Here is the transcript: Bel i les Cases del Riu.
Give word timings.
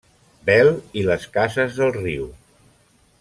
Bel 0.47 0.69
i 1.01 1.03
les 1.09 1.29
Cases 1.37 1.77
del 1.81 1.95
Riu. 2.01 2.25